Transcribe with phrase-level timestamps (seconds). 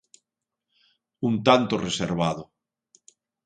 [1.27, 2.43] Un tanto reservado.